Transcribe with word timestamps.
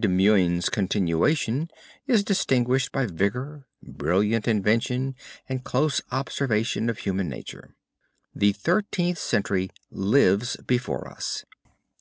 de 0.00 0.06
Meun's 0.06 0.68
continuation 0.68 1.68
is 2.06 2.22
distinguished 2.22 2.92
by 2.92 3.04
vigor, 3.04 3.66
brilliant 3.82 4.46
invention, 4.46 5.16
and 5.48 5.64
close 5.64 6.00
observation 6.12 6.88
of 6.88 6.98
human 6.98 7.28
nature. 7.28 7.74
The 8.32 8.52
Thirteenth 8.52 9.18
Century 9.18 9.70
lives 9.90 10.56
before 10.68 11.08
us." 11.08 11.44